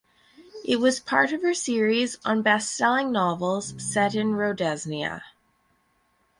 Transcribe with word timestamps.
It 0.65 0.79
was 0.79 0.99
part 0.99 1.31
of 1.31 1.43
her 1.43 1.53
series 1.53 2.15
of 2.25 2.43
bestselling 2.43 3.11
novels 3.11 3.75
set 3.77 4.15
in 4.15 4.33
Rhodesia. 4.33 5.23